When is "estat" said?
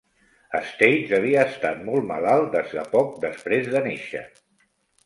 1.51-1.85